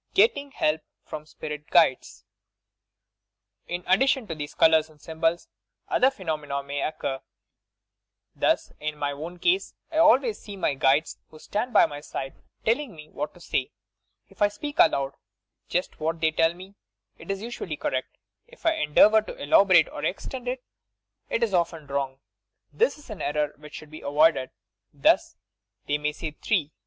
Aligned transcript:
GETTING 0.15 0.53
HELP 0.53 0.81
PROM 1.05 1.27
SPIRIT 1.27 1.69
GUIDES 1.69 2.25
"In 3.67 3.83
addition 3.85 4.25
to 4.25 4.33
these 4.33 4.55
colours 4.55 4.89
and 4.89 4.99
symbols, 4.99 5.47
other 5.89 6.09
phe 6.09 6.23
nomena 6.25 6.63
may 6.65 6.81
occur. 6.81 7.19
Thus, 8.35 8.71
in 8.79 8.97
my 8.97 9.11
own 9.11 9.37
case, 9.37 9.75
I 9.91 9.99
always 9.99 10.39
see 10.39 10.57
my 10.57 10.73
guides 10.73 11.19
who 11.29 11.37
stand 11.37 11.71
by 11.71 11.85
my 11.85 11.99
side 11.99 12.33
telling 12.65 12.95
me 12.95 13.09
what 13.09 13.35
to 13.35 13.39
say. 13.39 13.69
If 14.27 14.41
I 14.41 14.47
speak 14.47 14.79
aloud 14.79 15.13
just 15.69 15.99
what 15.99 16.19
they 16.19 16.31
tell 16.31 16.55
me, 16.55 16.73
it 17.19 17.29
is 17.29 17.43
usually 17.43 17.77
correct. 17.77 18.17
If 18.47 18.65
I 18.65 18.73
endeavour 18.77 19.21
to 19.21 19.35
elaborate 19.35 19.87
or 19.87 20.03
extend 20.03 20.47
it, 20.47 20.63
it 21.29 21.43
is 21.43 21.53
often 21.53 21.85
wrong. 21.85 22.17
This 22.73 22.97
is 22.97 23.11
an 23.11 23.21
error 23.21 23.53
which 23.57 23.75
should 23.75 23.91
be 23.91 24.01
avoided. 24.01 24.49
Thus: 24.91 25.35
they 25.85 25.99
may 25.99 26.11
say 26.11 26.31
'three.' 26.31 26.71